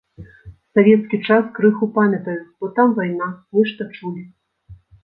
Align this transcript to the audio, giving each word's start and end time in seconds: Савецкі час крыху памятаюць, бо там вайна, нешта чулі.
Савецкі 0.77 1.19
час 1.27 1.45
крыху 1.59 1.85
памятаюць, 1.99 2.51
бо 2.59 2.73
там 2.81 2.99
вайна, 2.99 3.31
нешта 3.61 3.81
чулі. 3.99 4.31